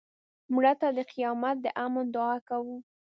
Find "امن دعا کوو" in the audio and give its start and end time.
1.85-2.77